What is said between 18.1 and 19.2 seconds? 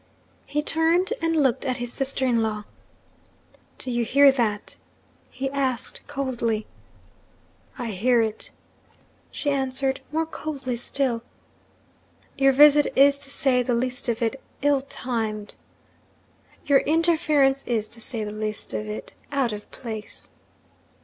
the least of it,